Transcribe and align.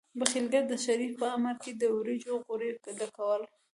پخليګر 0.19 0.63
د 0.69 0.73
شريف 0.85 1.11
په 1.21 1.27
امر 1.37 1.55
کله 1.63 1.75
د 1.81 1.83
وريجو 1.95 2.33
غوري 2.45 2.71
ډکول. 2.99 3.41